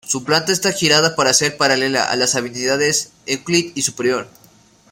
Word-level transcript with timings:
Su 0.03 0.23
planta 0.23 0.51
está 0.51 0.71
girada 0.71 1.15
para 1.15 1.31
ser 1.31 1.57
paralela 1.57 2.05
a 2.05 2.15
las 2.15 2.33
avenidas 2.33 3.11
Euclid 3.27 3.71
y 3.75 3.83
Superior. 3.83 4.27